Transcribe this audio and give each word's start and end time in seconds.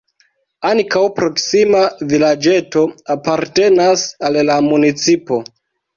Ankaŭ 0.69 1.01
proksima 1.19 1.83
vilaĝeto 2.13 2.85
apartenas 3.17 4.07
al 4.31 4.41
la 4.51 4.57
municipo. 4.73 5.43